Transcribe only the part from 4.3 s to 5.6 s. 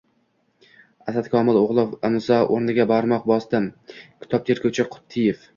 tergovchi Quttiyev”.